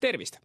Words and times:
tervist! 0.00 0.36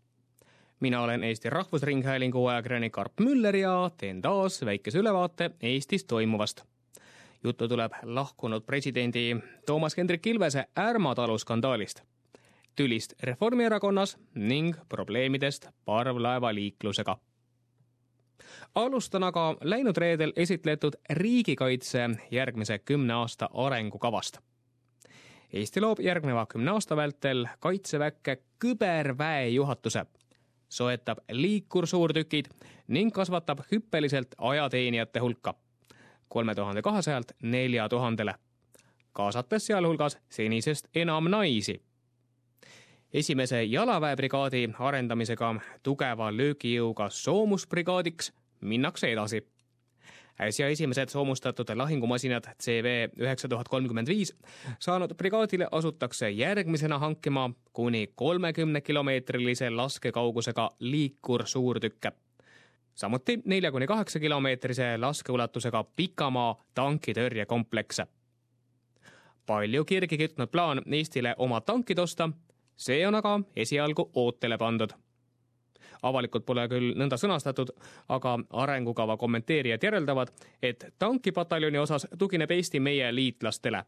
mina 0.80 1.02
olen 1.02 1.24
Eesti 1.24 1.50
Rahvusringhäälingu 1.50 2.48
ajakirjanik 2.48 2.98
Arp 2.98 3.14
Müller 3.22 3.56
ja 3.56 3.92
teen 3.98 4.22
taas 4.22 4.66
väikese 4.66 5.00
ülevaate 5.00 5.52
Eestis 5.62 6.06
toimuvast. 6.06 6.62
juttu 7.44 7.68
tuleb 7.68 7.92
lahkunud 8.04 8.62
presidendi 8.62 9.38
Toomas 9.66 9.98
Hendrik 9.98 10.28
Ilvese 10.28 10.66
Ärma 10.80 11.16
talu 11.16 11.38
skandaalist, 11.38 12.02
tülist 12.76 13.14
Reformierakonnas 13.24 14.18
ning 14.34 14.76
probleemidest 14.90 15.68
parvlaevaliiklusega. 15.86 17.18
alustan 18.76 19.24
aga 19.24 19.58
läinud 19.62 19.98
reedel 19.98 20.34
esitletud 20.36 20.94
riigikaitse 21.10 22.10
järgmise 22.32 22.80
kümne 22.80 23.14
aasta 23.14 23.50
arengukavast 23.54 24.38
Eesti 25.56 25.82
loob 25.82 26.00
järgneva 26.04 26.46
kümne 26.52 26.72
aasta 26.72 26.96
vältel 26.96 27.46
kaitseväkke 27.60 28.38
küberväe 28.60 29.48
juhatuse, 29.50 30.06
soetab 30.70 31.18
liikursuurtükid 31.32 32.46
ning 32.88 33.14
kasvatab 33.14 33.60
hüppeliselt 33.72 34.36
ajateenijate 34.38 35.20
hulka 35.20 35.56
kolme 36.28 36.56
tuhande 36.56 36.82
kahesajalt 36.82 37.32
nelja 37.42 37.90
tuhandele, 37.90 38.36
kaasates 39.14 39.66
sealhulgas 39.66 40.18
senisest 40.30 40.88
enam 40.96 41.30
naisi. 41.32 41.82
esimese 43.14 43.64
jalaväebrigaadi 43.64 44.70
arendamisega 44.80 45.56
tugeva 45.84 46.32
löögijõuga 46.32 47.10
soomusbrigaadiks 47.10 48.34
minnakse 48.62 49.12
edasi 49.12 49.48
äsja 50.42 50.68
esimesed 50.68 51.10
soomustatud 51.10 51.70
lahingumasinad 51.76 52.44
CV 52.64 53.08
üheksa 53.20 53.48
tuhat 53.48 53.68
kolmkümmend 53.68 54.08
viis 54.08 54.34
saanud 54.80 55.16
brigaadile 55.16 55.68
asutakse 55.72 56.30
järgmisena 56.30 57.00
hankima 57.00 57.50
kuni 57.74 58.08
kolmekümne 58.16 58.82
kilomeetrilise 58.82 59.70
laskekaugusega 59.70 60.70
liikursuurtükke. 60.80 62.12
samuti 62.96 63.40
nelja 63.46 63.72
kuni 63.72 63.88
kaheksa 63.88 64.20
kilomeetrise 64.20 64.98
laskeulatusega 64.98 65.84
pikamaa 65.96 66.64
tankitõrjekomplekse. 66.74 68.08
palju 69.46 69.86
kirgi 69.86 70.18
kütnud 70.18 70.48
plaan 70.48 70.82
Eestile 70.92 71.36
oma 71.38 71.62
tankid 71.62 71.98
osta, 71.98 72.30
see 72.76 73.08
on 73.08 73.16
aga 73.16 73.40
esialgu 73.56 74.12
ootele 74.14 74.58
pandud 74.58 75.05
avalikult 76.06 76.46
pole 76.46 76.68
küll 76.70 76.94
nõnda 76.98 77.18
sõnastatud, 77.18 77.72
aga 78.10 78.38
arengukava 78.64 79.18
kommenteerijad 79.18 79.84
järeldavad, 79.84 80.32
et 80.62 80.88
tankipataljoni 81.00 81.82
osas 81.82 82.08
tugineb 82.18 82.52
Eesti 82.52 82.80
meie 82.80 83.12
liitlastele. 83.16 83.84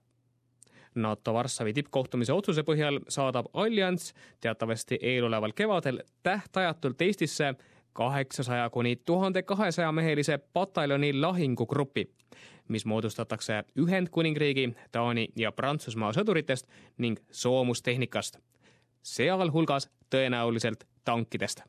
NATO 0.97 1.33
Varssavi 1.33 1.73
tippkohtumise 1.77 2.33
otsuse 2.33 2.63
põhjal 2.65 2.99
saadab 3.09 3.51
allianss 3.53 4.13
teatavasti 4.41 4.97
eeloleval 5.01 5.53
kevadel 5.53 6.01
tähtajatult 6.23 7.01
Eestisse 7.01 7.53
kaheksasaja 7.93 8.69
kuni 8.69 8.95
tuhande 8.95 9.43
kahesaja 9.43 9.91
mehelise 9.91 10.37
pataljoni 10.37 11.13
lahingugrupi, 11.13 12.07
mis 12.67 12.85
moodustatakse 12.85 13.63
Ühendkuningriigi, 13.79 14.73
Taani 14.91 15.27
ja 15.35 15.51
Prantsusmaa 15.51 16.11
sõduritest 16.17 16.67
ning 16.97 17.19
soomustehnikast, 17.31 18.37
sealhulgas 19.01 19.89
tõenäoliselt 20.09 20.85
tankidest 21.05 21.65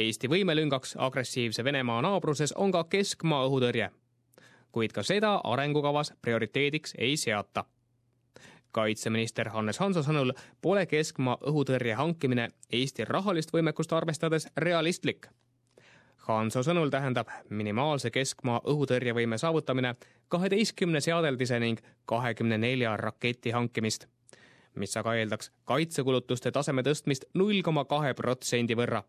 Eesti 0.00 0.28
võimelüngaks 0.32 0.94
agressiivse 0.96 1.64
Venemaa 1.64 2.00
naabruses 2.02 2.54
on 2.56 2.72
ka 2.72 2.84
keskmaa 2.88 3.42
õhutõrje. 3.48 3.90
kuid 4.72 4.92
ka 4.96 5.02
seda 5.02 5.34
arengukavas 5.44 6.12
prioriteediks 6.22 6.94
ei 6.98 7.16
seata. 7.16 7.64
kaitseminister 8.72 9.48
Hannes 9.48 9.78
Hanso 9.78 10.02
sõnul 10.02 10.32
pole 10.62 10.86
keskmaa 10.86 11.36
õhutõrje 11.36 11.94
hankimine 11.94 12.48
Eesti 12.72 13.04
rahalist 13.04 13.52
võimekust 13.52 13.92
arvestades 13.92 14.48
realistlik. 14.56 15.28
Hanso 16.16 16.62
sõnul 16.62 16.90
tähendab 16.90 17.28
minimaalse 17.50 18.10
keskmaa 18.10 18.60
õhutõrjevõime 18.64 19.38
saavutamine 19.38 19.94
kaheteistkümne 20.28 21.00
seadeldise 21.00 21.60
ning 21.60 21.80
kahekümne 22.04 22.58
nelja 22.58 22.96
raketi 22.96 23.50
hankimist 23.50 24.06
mis 24.74 24.96
aga 24.96 25.14
eeldaks 25.14 25.52
kaitsekulutuste 25.64 26.50
taseme 26.50 26.82
tõstmist 26.82 27.24
null 27.34 27.62
koma 27.62 27.84
kahe 27.84 28.14
protsendi 28.14 28.74
võrra 28.74 29.02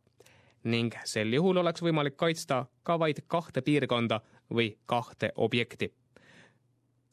ning 0.63 0.93
sel 1.05 1.33
juhul 1.33 1.57
oleks 1.57 1.81
võimalik 1.81 2.17
kaitsta 2.17 2.65
ka 2.83 2.99
vaid 2.99 3.23
kahte 3.27 3.61
piirkonda 3.61 4.21
või 4.53 4.77
kahte 4.85 5.31
objekti. 5.35 5.93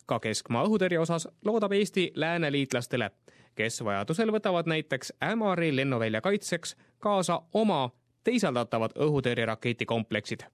ka 0.06 0.20
keskmaa 0.20 0.64
õhutõrje 0.64 0.98
osas 0.98 1.28
loodab 1.44 1.72
Eesti 1.72 2.12
lääneliitlastele, 2.14 3.10
kes 3.54 3.84
vajadusel 3.84 4.32
võtavad 4.32 4.66
näiteks 4.66 5.12
Ämari 5.22 5.76
lennuvälja 5.76 6.20
kaitseks 6.20 6.76
kaasa 6.98 7.42
oma 7.52 7.90
teisaldatavad 8.24 8.90
õhutõrjeraketikompleksid. 8.96 10.44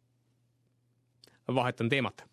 vahetan 1.55 1.88
teemat 1.88 2.25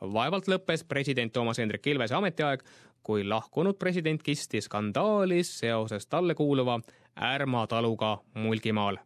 vaevalt 0.00 0.48
lõppes 0.48 0.84
president 0.84 1.32
Toomas 1.32 1.58
Hendrik 1.58 1.86
Ilvese 1.86 2.14
ametiaeg, 2.14 2.62
kui 3.02 3.24
lahkunud 3.24 3.78
president 3.78 4.22
kistis 4.22 4.64
skandaalis 4.64 5.58
seoses 5.58 6.06
talle 6.06 6.34
kuuluva 6.34 6.80
Ärma 7.20 7.66
taluga 7.66 8.18
Mulgimaal 8.34 8.96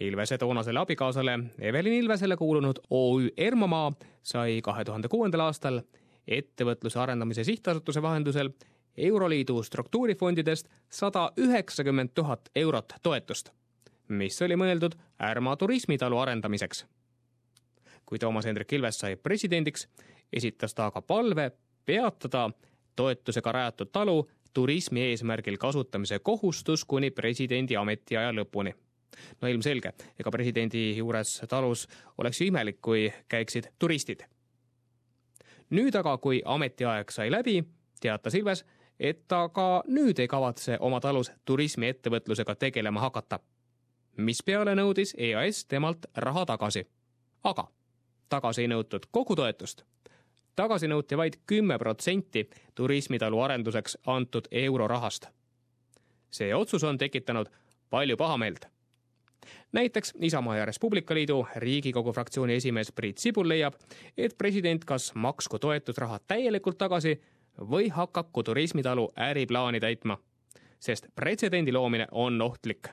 Ilvese 0.00 0.38
toonasele 0.38 0.78
abikaasale 0.78 1.38
Evelin 1.60 1.92
Ilvesele 1.92 2.36
kuulunud 2.36 2.76
OÜ 2.90 3.28
Ermamaa 3.36 3.92
sai 4.22 4.60
kahe 4.62 4.84
tuhande 4.84 5.08
kuuendal 5.08 5.40
aastal 5.40 5.80
ettevõtluse 6.28 6.98
arendamise 6.98 7.44
sihtasutuse 7.44 8.02
vahendusel 8.02 8.50
Euroliidu 8.96 9.62
struktuurifondidest 9.62 10.68
sada 10.90 11.32
üheksakümmend 11.36 12.08
tuhat 12.14 12.48
eurot 12.54 12.92
toetust, 13.02 13.50
mis 14.08 14.42
oli 14.42 14.56
mõeldud 14.56 14.96
Ärma 15.22 15.56
turismitalu 15.56 16.18
arendamiseks. 16.18 16.86
kui 18.06 18.18
Toomas 18.18 18.44
Hendrik 18.44 18.72
Ilves 18.72 18.98
sai 18.98 19.16
presidendiks, 19.16 19.88
esitas 20.32 20.74
ta 20.74 20.86
aga 20.86 21.02
palve 21.02 21.50
peatada 21.84 22.50
toetusega 22.96 23.52
rajatud 23.52 23.88
talu 23.92 24.28
turismi 24.54 25.00
eesmärgil 25.00 25.56
kasutamise 25.58 26.18
kohustus 26.18 26.84
kuni 26.84 27.10
presidendi 27.10 27.76
ametiaja 27.76 28.32
lõpuni 28.32 28.74
no 29.40 29.48
ilmselge, 29.48 29.92
ega 30.18 30.30
presidendi 30.30 30.96
juures 30.96 31.42
talus 31.48 31.88
oleks 32.18 32.40
ju 32.40 32.46
imelik, 32.46 32.80
kui 32.80 33.12
käiksid 33.28 33.72
turistid. 33.78 34.24
nüüd 35.70 35.94
aga, 35.96 36.18
kui 36.18 36.42
ametiaeg 36.44 37.10
sai 37.10 37.30
läbi, 37.30 37.62
teatas 38.00 38.34
Ilves, 38.34 38.64
et 39.00 39.28
ta 39.28 39.48
ka 39.48 39.82
nüüd 39.86 40.18
ei 40.18 40.28
kavatse 40.28 40.76
oma 40.80 41.00
talus 41.00 41.32
turismiettevõtlusega 41.44 42.54
tegelema 42.54 43.00
hakata. 43.00 43.40
mispeale 44.16 44.74
nõudis 44.74 45.14
EAS 45.18 45.64
temalt 45.64 46.06
raha 46.16 46.44
tagasi. 46.46 46.86
aga 47.44 47.68
tagasi 48.28 48.62
ei 48.62 48.68
nõutud 48.68 49.06
kogu 49.10 49.36
toetust 49.36 49.84
tagasi 50.56 50.88
nõuti 50.88 51.16
vaid 51.16 51.38
kümme 51.46 51.78
protsenti 51.78 52.44
turismitalu 52.74 53.40
arenduseks 53.40 53.98
antud 54.06 54.48
eurorahast. 54.50 55.26
see 56.30 56.54
otsus 56.54 56.84
on 56.84 56.98
tekitanud 56.98 57.48
palju 57.90 58.16
pahameelt 58.16 58.66
näiteks 59.72 60.12
Isamaa 60.20 60.56
ja 60.56 60.64
Res 60.64 60.78
Publica 60.78 61.14
Liidu 61.14 61.46
Riigikogu 61.56 62.12
fraktsiooni 62.12 62.54
esimees 62.54 62.92
Priit 62.92 63.18
Sibul 63.18 63.48
leiab, 63.48 63.74
et 64.16 64.38
president 64.38 64.84
kas 64.84 65.14
maksku 65.14 65.58
toetusraha 65.58 66.18
täielikult 66.26 66.78
tagasi 66.78 67.20
või 67.60 67.88
hakaku 67.88 68.42
turismitalu 68.42 69.08
äriplaani 69.16 69.80
täitma, 69.80 70.18
sest 70.80 71.06
pretsedendi 71.14 71.72
loomine 71.72 72.06
on 72.10 72.42
ohtlik. 72.42 72.88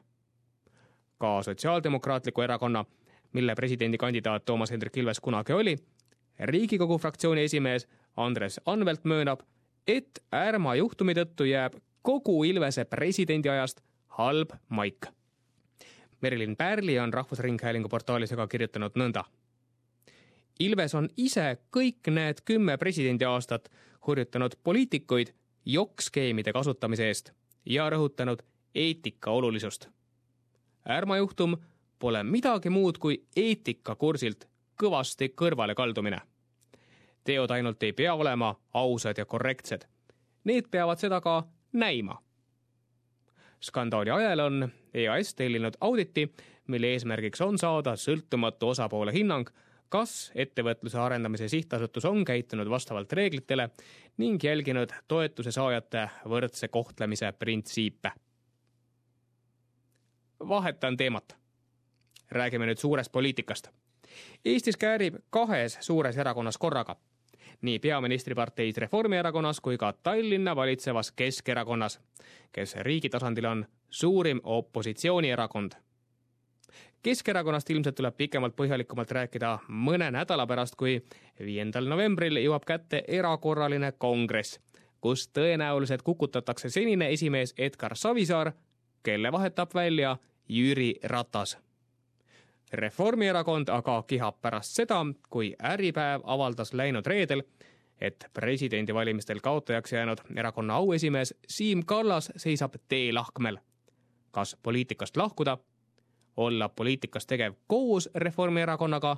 ka 1.18 1.42
Sotsiaaldemokraatliku 1.44 2.42
Erakonna, 2.42 2.86
mille 3.34 3.56
presidendikandidaat 3.56 4.46
Toomas 4.46 4.72
Hendrik 4.72 4.98
Ilves 4.98 5.20
kunagi 5.20 5.54
oli, 5.54 5.78
riigikogu 6.40 6.98
fraktsiooni 6.98 7.44
esimees 7.44 7.88
Andres 8.18 8.60
Anvelt 8.66 9.04
möönab, 9.04 9.40
et 9.88 10.24
Ärma 10.36 10.76
juhtumi 10.76 11.14
tõttu 11.14 11.44
jääb 11.44 11.74
kogu 12.02 12.44
Ilvese 12.44 12.86
presidendiajast 12.86 13.82
halb 14.08 14.50
maik 14.70 15.19
Merilin 16.22 16.56
Pärli 16.58 17.00
on 17.00 17.14
Rahvusringhäälingu 17.14 17.90
portaalis 17.90 18.34
aga 18.34 18.48
kirjutanud 18.48 18.98
nõnda. 19.00 19.24
Ilves 20.60 20.96
on 20.96 21.08
ise 21.18 21.58
kõik 21.72 22.12
need 22.12 22.42
kümme 22.46 22.78
presidendiaastat 22.78 23.70
hurjutanud 24.08 24.58
poliitikuid 24.64 25.32
jokkskeemide 25.66 26.54
kasutamise 26.54 27.08
eest 27.08 27.32
ja 27.66 27.90
rõhutanud 27.90 28.44
eetika 28.76 29.32
olulisust. 29.32 29.88
Ärma 30.90 31.18
juhtum 31.18 31.56
pole 32.00 32.24
midagi 32.24 32.70
muud 32.70 32.98
kui 32.98 33.24
eetikakursilt 33.36 34.48
kõvasti 34.84 35.34
kõrvale 35.36 35.76
kaldumine. 35.76 36.22
teod 37.24 37.52
ainult 37.52 37.84
ei 37.84 37.94
pea 37.94 38.14
olema 38.14 38.56
ausad 38.74 39.18
ja 39.18 39.26
korrektsed. 39.26 39.86
Need 40.44 40.68
peavad 40.72 40.98
seda 40.98 41.22
ka 41.22 41.44
näima 41.74 42.18
skandaali 43.60 44.10
ajal 44.10 44.40
on 44.40 44.70
EAS 44.94 45.36
tellinud 45.36 45.74
auditi, 45.82 46.34
mille 46.68 46.88
eesmärgiks 46.88 47.42
on 47.42 47.58
saada 47.58 47.96
sõltumatu 47.96 48.70
osapoole 48.74 49.14
hinnang, 49.14 49.50
kas 49.90 50.32
ettevõtluse 50.36 51.00
arendamise 51.02 51.48
sihtasutus 51.50 52.06
on 52.06 52.26
käitunud 52.26 52.70
vastavalt 52.70 53.14
reeglitele 53.14 53.70
ning 54.18 54.44
jälginud 54.44 54.94
toetuse 55.08 55.52
saajate 55.52 56.08
võrdse 56.26 56.68
kohtlemise 56.68 57.32
printsiipe. 57.32 58.12
vahetan 60.48 60.98
teemat. 60.98 61.38
räägime 62.32 62.66
nüüd 62.66 62.78
suurest 62.78 63.12
poliitikast. 63.12 63.68
Eestis 64.46 64.78
käärib 64.78 65.16
kahes 65.30 65.78
suures 65.82 66.18
erakonnas 66.18 66.58
korraga. 66.58 66.96
Nii 67.62 67.80
peaministriparteis 67.80 68.78
Reformierakonnas 68.78 69.60
kui 69.60 69.78
ka 69.78 69.94
Tallinna 70.04 70.56
valitsevas 70.56 71.12
Keskerakonnas, 71.12 72.00
kes 72.52 72.76
riigi 72.76 73.10
tasandil 73.10 73.46
on 73.46 73.66
suurim 73.90 74.42
opositsioonierakond 74.44 75.72
Keskerakonnast 77.04 77.70
ilmselt 77.70 77.96
tuleb 77.96 78.16
pikemalt 78.20 78.56
põhjalikumalt 78.60 79.12
rääkida 79.16 79.54
mõne 79.72 80.10
nädala 80.12 80.44
pärast, 80.48 80.76
kui 80.76 80.98
viiendal 81.40 81.88
novembril 81.88 82.42
jõuab 82.42 82.66
kätte 82.68 83.00
erakorraline 83.08 83.94
kongress, 83.98 84.60
kus 85.00 85.30
tõenäoliselt 85.32 86.04
kukutatakse 86.04 86.70
senine 86.70 87.08
esimees 87.16 87.56
Edgar 87.58 87.96
Savisaar, 87.96 88.52
kelle 89.04 89.32
vahetab 89.32 89.72
välja 89.76 90.18
Jüri 90.50 90.96
Ratas. 91.04 91.56
Reformierakond 92.74 93.70
aga 93.70 94.04
kihab 94.08 94.42
pärast 94.42 94.76
seda, 94.76 95.06
kui 95.30 95.56
Äripäev 95.64 96.22
avaldas 96.24 96.74
läinud 96.74 97.06
reedel, 97.06 97.42
et 98.02 98.26
presidendivalimistel 98.34 99.40
kaotajaks 99.40 99.94
jäänud 99.94 100.18
erakonna 100.36 100.76
auesimees 100.76 101.34
Siim 101.48 101.86
Kallas 101.86 102.32
seisab 102.36 102.76
teelahkmel. 102.88 103.58
kas 104.32 104.58
poliitikast 104.64 105.18
lahkuda 105.18 105.58
olla 106.38 106.70
poliitikas 106.70 107.26
tegev 107.26 107.54
koos 107.68 108.10
Reformierakonnaga 108.16 109.18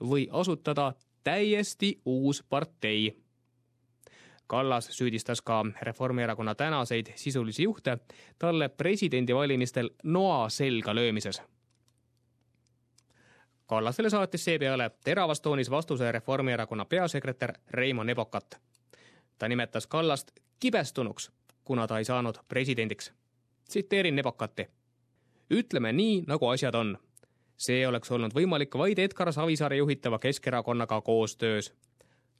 või 0.00 0.28
asutada 0.30 0.92
täiesti 1.24 2.00
uus 2.04 2.42
partei. 2.42 3.16
Kallas 4.46 4.86
süüdistas 4.90 5.42
ka 5.42 5.64
Reformierakonna 5.82 6.54
tänaseid 6.54 7.06
sisulisi 7.14 7.62
juhte 7.62 7.98
talle 8.38 8.68
presidendivalimistel 8.68 9.90
noa 10.02 10.48
selga 10.48 10.94
löömises. 10.94 11.42
Kallasele 13.72 14.10
saatis 14.10 14.44
seepeale 14.44 14.90
teravas 15.04 15.40
toonis 15.40 15.70
vastuse 15.70 16.12
Reformierakonna 16.12 16.84
peasekretär 16.84 17.52
Reimo 17.70 18.04
Nebokat. 18.04 18.60
ta 19.38 19.48
nimetas 19.48 19.86
Kallast 19.86 20.30
kibestunuks, 20.60 21.32
kuna 21.64 21.86
ta 21.86 21.98
ei 21.98 22.04
saanud 22.04 22.34
presidendiks. 22.48 23.12
tsiteerin 23.68 24.16
Nebokati 24.16 24.68
ütleme 25.50 25.92
nii, 25.92 26.24
nagu 26.26 26.48
asjad 26.48 26.74
on. 26.74 26.98
see 27.56 27.88
oleks 27.88 28.10
olnud 28.10 28.34
võimalik 28.34 28.78
vaid 28.78 28.98
Edgar 28.98 29.32
Savisaare 29.32 29.76
juhitava 29.76 30.18
Keskerakonnaga 30.18 31.00
koostöös. 31.00 31.74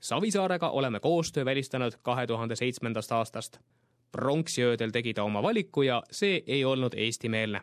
Savisaarega 0.00 0.68
oleme 0.70 1.00
koostöö 1.00 1.44
välistanud 1.44 1.92
kahe 2.02 2.26
tuhande 2.26 2.56
seitsmendast 2.56 3.12
aastast. 3.12 3.58
pronksiöödel 4.12 4.90
tegi 4.90 5.14
ta 5.14 5.22
oma 5.22 5.42
valiku 5.42 5.82
ja 5.82 6.02
see 6.10 6.42
ei 6.46 6.64
olnud 6.64 6.92
eestimeelne, 6.96 7.60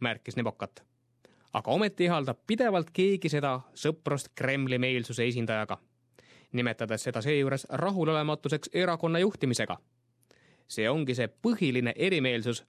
märkis 0.00 0.36
Nebokat. 0.36 0.93
Aga 1.54 1.70
ometi 1.70 2.04
ihaldab 2.04 2.42
pidevalt 2.46 2.90
keegi 2.92 3.30
seda 3.30 3.56
sõprust 3.78 4.32
Kremli 4.34 4.78
meelsuse 4.78 5.26
esindajaga, 5.26 5.78
nimetades 6.52 7.06
seda 7.08 7.22
seejuures 7.22 7.66
rahulolematuseks 7.70 8.74
erakonna 8.74 9.22
juhtimisega. 9.22 9.78
See 10.68 10.88
ongi 10.90 11.14
see 11.14 11.28
põhiline 11.28 11.92
erimeelsus, 11.96 12.64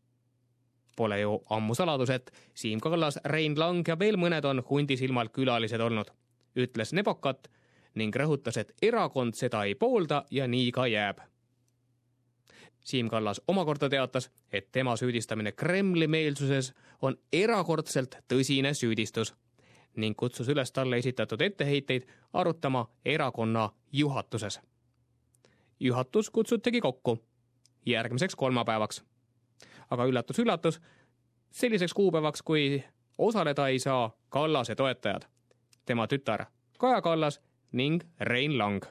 Pole 0.96 1.20
ju 1.20 1.44
ammu 1.50 1.76
saladus, 1.76 2.10
et 2.10 2.32
Siim 2.54 2.80
Kallas, 2.80 3.20
Rein 3.26 3.60
Lang 3.60 3.88
ja 3.88 3.98
veel 4.00 4.16
mõned 4.16 4.46
on 4.48 4.62
hundisilmal 4.70 5.28
külalised 5.36 5.82
olnud, 5.82 6.12
ütles 6.56 6.94
Nebokat 6.96 7.50
ning 8.00 8.16
rõhutas, 8.16 8.58
et 8.58 8.72
erakond 8.82 9.36
seda 9.36 9.66
ei 9.68 9.76
poolda 9.76 10.24
ja 10.32 10.48
nii 10.48 10.72
ka 10.72 10.88
jääb. 10.88 11.20
Siim 12.86 13.10
Kallas 13.10 13.42
omakorda 13.48 13.90
teatas, 13.90 14.30
et 14.54 14.68
tema 14.72 14.94
süüdistamine 14.96 15.52
Kremli 15.52 16.08
meelsuses 16.08 16.74
on 17.02 17.18
erakordselt 17.34 18.20
tõsine 18.30 18.74
süüdistus 18.78 19.34
ning 19.96 20.14
kutsus 20.18 20.50
üles 20.52 20.72
talle 20.72 20.98
esitatud 21.02 21.42
etteheiteid 21.42 22.06
arutama 22.34 22.86
erakonna 23.06 23.70
juhatuses. 23.92 24.60
juhatus 25.80 26.30
kutsutigi 26.30 26.82
kokku 26.82 27.20
järgmiseks 27.86 28.36
kolmapäevaks 28.36 29.04
aga 29.90 30.06
üllatus-üllatus, 30.06 30.82
selliseks 31.52 31.94
kuupäevaks, 31.94 32.42
kui 32.42 32.84
osaleda 33.18 33.68
ei 33.68 33.80
saa 33.80 34.12
Kallase 34.30 34.76
toetajad, 34.76 35.28
tema 35.86 36.08
tütar 36.08 36.46
Kaja 36.78 37.02
Kallas 37.02 37.42
ning 37.72 38.04
Rein 38.20 38.58
Lang. 38.58 38.84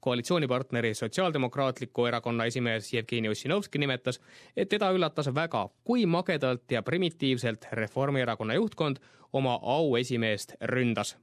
Koalitsioonipartneri 0.00 0.94
Sotsiaaldemokraatliku 0.94 2.06
Erakonna 2.06 2.44
esimees 2.44 2.92
Jevgeni 2.92 3.28
Ossinovski 3.28 3.78
nimetas, 3.78 4.20
et 4.56 4.68
teda 4.68 4.90
üllatas 4.90 5.34
väga, 5.34 5.68
kui 5.84 6.06
magedalt 6.06 6.70
ja 6.70 6.82
primitiivselt 6.82 7.66
Reformierakonna 7.72 8.54
juhtkond 8.54 8.96
oma 9.32 9.58
auesimeest 9.62 10.52
ründas 10.62 11.16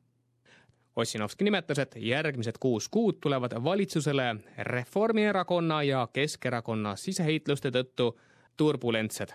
Ossinovski 0.96 1.44
nimetas, 1.44 1.80
et 1.80 1.96
järgmised 1.98 2.56
kuus 2.60 2.90
kuud 2.90 3.18
tulevad 3.22 3.52
valitsusele 3.64 4.36
Reformierakonna 4.58 5.84
ja 5.84 6.08
Keskerakonna 6.14 6.96
siseheitluste 6.96 7.70
tõttu 7.70 8.20
turbulentsed. 8.58 9.30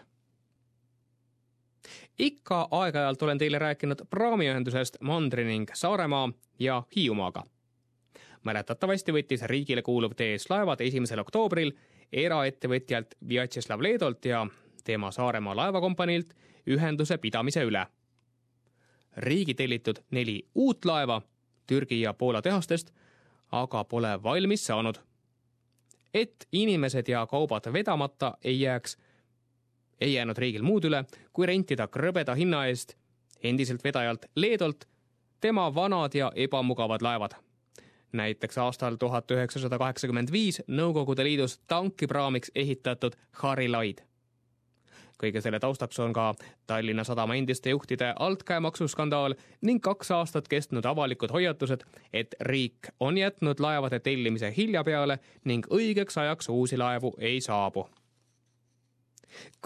ikka 2.19 2.69
aeg-ajalt 2.71 3.23
olen 3.23 3.39
teile 3.39 3.59
rääkinud 3.59 4.03
praamiühendusest 4.11 4.97
Mandri 5.01 5.45
ning 5.45 5.71
Saaremaa 5.75 6.33
ja 6.59 6.83
Hiiumaaga. 6.97 7.45
Mäletatavasti 8.45 9.13
võttis 9.13 9.43
riigile 9.47 9.83
kuuluv 9.83 10.17
TS 10.17 10.51
Laevad 10.51 10.81
esimesel 10.81 11.21
oktoobril 11.21 11.73
eraettevõtjalt 12.13 13.15
Vjatšeslav 13.29 13.83
Leedolt 13.83 14.25
ja 14.25 14.47
tema 14.85 15.11
Saaremaa 15.11 15.57
laevakompaniilt 15.57 16.35
ühenduse 16.67 17.19
pidamise 17.19 17.65
üle 17.65 17.87
riigi 19.17 19.55
tellitud 19.55 19.97
neli 20.11 20.49
uut 20.55 20.85
laeva 20.85 21.23
Türgi 21.67 22.01
ja 22.01 22.15
Poola 22.15 22.43
tehastest, 22.43 22.91
aga 23.53 23.85
pole 23.85 24.23
valmis 24.23 24.67
saanud. 24.67 24.95
et 26.15 26.49
inimesed 26.53 27.09
ja 27.09 27.27
kaubad 27.27 27.73
vedamata 27.73 28.35
ei 28.45 28.61
jääks, 28.61 28.97
ei 30.01 30.15
jäänud 30.15 30.39
riigil 30.39 30.63
muud 30.63 30.85
üle, 30.85 31.05
kui 31.33 31.47
rentida 31.47 31.87
krõbeda 31.87 32.35
hinna 32.35 32.67
eest 32.67 32.97
endiselt 33.43 33.85
vedajalt 33.85 34.27
Leedolt 34.35 34.89
tema 35.41 35.75
vanad 35.75 36.15
ja 36.15 36.33
ebamugavad 36.35 37.03
laevad. 37.03 37.35
Näiteks 38.13 38.59
aastal 38.59 38.97
tuhat 39.01 39.31
üheksasada 39.31 39.79
kaheksakümmend 39.79 40.33
viis 40.33 40.63
Nõukogude 40.69 41.25
Liidus 41.25 41.59
tankipraamiks 41.67 42.51
ehitatud 42.55 43.17
Harilaid 43.43 44.11
kõige 45.21 45.41
selle 45.45 45.61
taustaks 45.61 45.99
on 46.01 46.13
ka 46.17 46.35
Tallinna 46.67 47.05
Sadama 47.05 47.37
endiste 47.37 47.71
juhtide 47.71 48.15
altkäemaksuskandaal 48.19 49.35
ning 49.69 49.83
kaks 49.85 50.11
aastat 50.17 50.49
kestnud 50.49 50.87
avalikud 50.89 51.33
hoiatused, 51.33 51.85
et 52.13 52.35
riik 52.41 52.89
on 53.01 53.19
jätnud 53.19 53.61
laevade 53.61 54.01
tellimise 54.01 54.53
hilja 54.57 54.85
peale 54.85 55.19
ning 55.45 55.67
õigeks 55.69 56.21
ajaks 56.21 56.49
uusi 56.49 56.79
laevu 56.79 57.15
ei 57.19 57.41
saabu. 57.41 57.89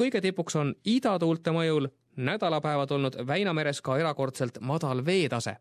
kõige 0.01 0.21
tipuks 0.21 0.57
on 0.57 0.75
idatuulte 0.85 1.51
mõjul 1.51 1.89
nädalapäevad 2.17 2.91
olnud 2.91 3.17
Väinameres 3.27 3.81
ka 3.81 3.99
erakordselt 3.99 4.59
madal 4.61 5.05
veetase, 5.07 5.57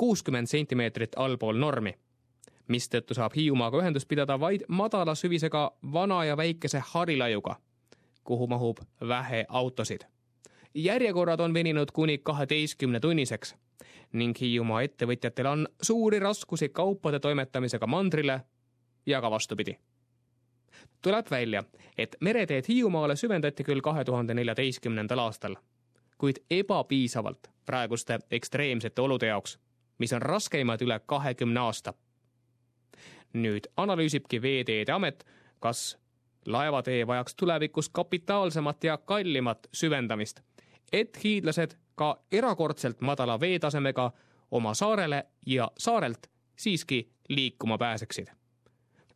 kuuskümmend 0.00 0.48
sentimeetrit 0.48 1.16
allpool 1.16 1.58
normi 1.60 1.92
mistõttu 2.70 3.14
saab 3.14 3.34
Hiiumaaga 3.36 3.82
ühendust 3.82 4.08
pidada 4.08 4.38
vaid 4.40 4.62
madala 4.68 5.14
süvisega 5.18 5.64
vana 5.92 6.24
ja 6.24 6.36
väikese 6.36 6.82
harilaiuga 6.92 7.56
kuhu 8.24 8.46
mahub 8.46 8.78
vähe 9.08 9.44
autosid. 9.48 10.00
järjekorrad 10.74 11.40
on 11.40 11.54
veninud 11.54 11.88
kuni 11.92 12.18
kaheteistkümne 12.18 13.00
tunniseks 13.00 13.54
ning 14.12 14.40
Hiiumaa 14.40 14.82
ettevõtjatel 14.82 15.46
on 15.46 15.68
suuri 15.82 16.18
raskusi 16.18 16.68
kaupade 16.68 17.20
toimetamisega 17.20 17.86
mandrile 17.86 18.40
ja 19.06 19.20
ka 19.20 19.30
vastupidi. 19.30 19.78
tuleb 21.02 21.30
välja, 21.30 21.64
et 21.98 22.16
mereteed 22.20 22.64
Hiiumaale 22.68 23.16
süvendati 23.16 23.64
küll 23.64 23.80
kahe 23.80 24.04
tuhande 24.04 24.34
neljateistkümnendal 24.34 25.18
aastal, 25.18 25.56
kuid 26.18 26.36
ebapiisavalt 26.50 27.50
praeguste 27.66 28.18
ekstreemsete 28.30 29.02
olude 29.02 29.26
jaoks, 29.26 29.58
mis 30.00 30.12
on 30.16 30.22
raskeimad 30.22 30.80
üle 30.80 31.00
kahekümne 31.06 31.60
aasta. 31.60 31.94
nüüd 33.32 33.68
analüüsibki 33.76 34.42
Veeteede 34.42 34.92
Amet, 34.92 35.24
kas 35.60 35.98
laevatee 36.46 37.06
vajaks 37.06 37.34
tulevikus 37.34 37.88
kapitaalsemat 37.88 38.84
ja 38.84 38.96
kallimat 38.98 39.66
süvendamist, 39.72 40.40
et 40.92 41.24
hiidlased 41.24 41.76
ka 41.94 42.24
erakordselt 42.32 43.00
madala 43.00 43.40
veetasemega 43.40 44.12
oma 44.50 44.74
saarele 44.74 45.26
ja 45.46 45.70
saarelt 45.78 46.30
siiski 46.56 47.12
liikuma 47.28 47.78
pääseksid. 47.78 48.28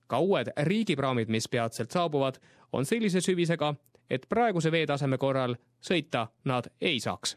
ka 0.07 0.19
uued 0.19 0.47
riigipraamid, 0.62 1.29
mis 1.29 1.49
peatselt 1.49 1.91
saabuvad, 1.91 2.35
on 2.73 2.87
sellise 2.87 3.21
süvisega, 3.21 3.75
et 4.11 4.26
praeguse 4.29 4.73
veetaseme 4.73 5.19
korral 5.19 5.57
sõita 5.81 6.26
nad 6.45 6.64
ei 6.81 7.00
saaks. 7.00 7.37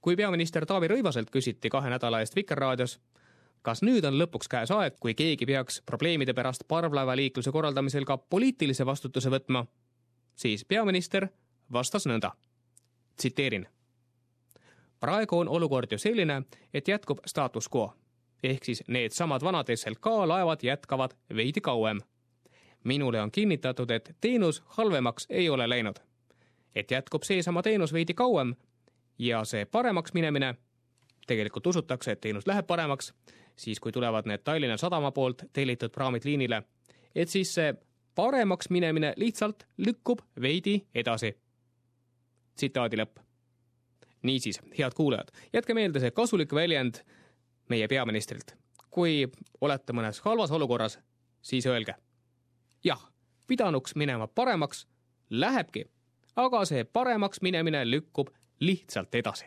Kui 0.00 0.16
peaminister 0.16 0.66
Taavi 0.66 0.88
Rõivaselt 0.88 1.30
küsiti 1.30 1.70
kahe 1.70 1.90
nädala 1.90 2.20
eest 2.20 2.36
Vikerraadios, 2.36 2.98
kas 3.62 3.82
nüüd 3.82 4.04
on 4.04 4.18
lõpuks 4.20 4.48
käes 4.50 4.70
aeg, 4.70 4.98
kui 5.00 5.14
keegi 5.14 5.46
peaks 5.46 5.82
probleemide 5.86 6.34
pärast 6.34 6.66
parvlaevaliikluse 6.68 7.52
korraldamisel 7.52 8.04
ka 8.04 8.18
poliitilise 8.18 8.86
vastutuse 8.86 9.30
võtma? 9.30 9.66
siis 10.36 10.64
peaminister 10.64 11.28
vastas 11.72 12.06
nõnda. 12.06 12.32
tsiteerin. 13.16 13.66
praegu 15.00 15.38
on 15.38 15.48
olukord 15.48 15.92
ju 15.92 15.98
selline, 15.98 16.42
et 16.74 16.88
jätkub 16.88 17.18
status 17.26 17.68
quo 17.74 17.92
ehk 18.44 18.64
siis 18.64 18.82
needsamad 18.88 19.42
vanad 19.42 19.66
SLK 19.74 20.06
laevad 20.26 20.58
jätkavad 20.62 21.10
veidi 21.36 21.60
kauem. 21.60 22.00
minule 22.84 23.20
on 23.20 23.30
kinnitatud, 23.30 23.90
et 23.90 24.16
teenus 24.20 24.62
halvemaks 24.66 25.26
ei 25.30 25.48
ole 25.48 25.68
läinud. 25.68 25.96
et 26.74 26.90
jätkub 26.90 27.22
seesama 27.22 27.62
teenus 27.62 27.92
veidi 27.92 28.14
kauem 28.14 28.54
ja 29.18 29.44
see 29.44 29.64
paremaks 29.64 30.14
minemine, 30.14 30.54
tegelikult 31.26 31.66
usutakse, 31.66 32.12
et 32.12 32.20
teenus 32.20 32.46
läheb 32.46 32.66
paremaks, 32.66 33.14
siis 33.56 33.80
kui 33.80 33.92
tulevad 33.92 34.26
need 34.26 34.42
Tallinna 34.44 34.76
Sadama 34.76 35.10
poolt 35.10 35.44
tellitud 35.52 35.90
praamid 35.90 36.24
liinile, 36.24 36.62
et 37.14 37.28
siis 37.28 37.54
see 37.54 37.74
paremaks 38.14 38.70
minemine 38.70 39.12
lihtsalt 39.16 39.66
lükkub 39.76 40.20
veidi 40.40 40.86
edasi. 40.94 41.34
tsitaadi 42.56 42.96
lõpp. 42.96 43.18
niisiis, 44.22 44.60
head 44.78 44.94
kuulajad, 44.96 45.28
jätke 45.52 45.74
meelde 45.74 46.00
see 46.00 46.10
kasulik 46.10 46.52
väljend 46.54 46.94
meie 47.68 47.88
peaministrilt. 47.88 48.56
kui 48.90 49.28
olete 49.60 49.92
mõnes 49.92 50.20
halvas 50.20 50.50
olukorras, 50.50 50.98
siis 51.42 51.66
öelge. 51.66 51.94
jah, 52.84 53.10
pidanuks 53.46 53.94
minema 53.94 54.26
paremaks, 54.26 54.86
lähebki, 55.30 55.84
aga 56.36 56.64
see 56.64 56.84
paremaks 56.84 57.42
minemine 57.42 57.90
lükkub 57.90 58.28
lihtsalt 58.60 59.14
edasi. 59.14 59.44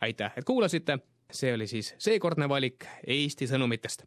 aitäh, 0.00 0.32
et 0.36 0.44
kuulasite, 0.44 0.98
see 1.32 1.54
oli 1.54 1.66
siis 1.66 1.94
seekordne 1.98 2.48
valik 2.48 2.84
Eesti 3.06 3.46
sõnumitest. 3.46 4.04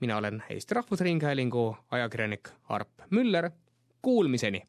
mina 0.00 0.16
olen 0.16 0.42
Eesti 0.50 0.74
Rahvusringhäälingu 0.74 1.76
ajakirjanik 1.90 2.48
Arp 2.68 2.90
Müller, 3.10 3.50
kuulmiseni 4.02 4.62